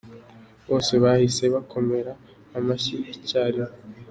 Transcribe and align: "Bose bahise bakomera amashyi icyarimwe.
"Bose 0.67 0.93
bahise 1.03 1.43
bakomera 1.53 2.11
amashyi 2.57 2.95
icyarimwe. 3.13 3.75